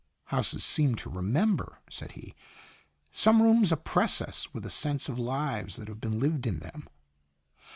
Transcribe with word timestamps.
"Houses 0.33 0.63
seem 0.63 0.95
to 0.95 1.11
remember," 1.11 1.77
said 1.87 2.13
he." 2.13 2.33
Some 3.11 3.39
rooms 3.39 3.71
oppress 3.71 4.19
us 4.19 4.51
with 4.51 4.65
a 4.65 4.69
sense 4.71 5.07
of 5.07 5.19
lives 5.19 5.75
that 5.75 5.87
have 5.87 6.01
been 6.01 6.19
lived 6.19 6.47
in 6.47 6.57
them." 6.57 6.87